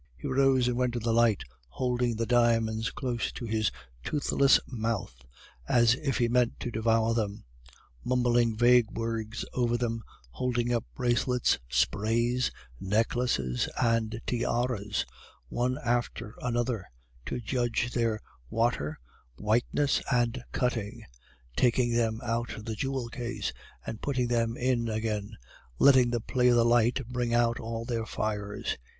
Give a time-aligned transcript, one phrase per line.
[0.17, 3.69] He rose and went to the light, holding the diamonds close to his
[4.03, 5.13] toothless mouth,
[5.67, 7.43] as if he meant to devour them;
[8.03, 10.01] mumbling vague words over them,
[10.31, 15.05] holding up bracelets, sprays, necklaces, and tiaras
[15.49, 16.87] one after another,
[17.27, 18.97] to judge their water,
[19.35, 21.05] whiteness, and cutting;
[21.55, 23.53] taking them out of the jewel case
[23.85, 25.37] and putting them in again,
[25.77, 28.79] letting the play of the light bring out all their fires.